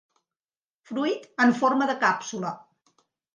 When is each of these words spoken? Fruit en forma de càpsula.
Fruit 0.91 1.27
en 1.45 1.53
forma 1.59 1.89
de 1.93 1.97
càpsula. 2.05 2.55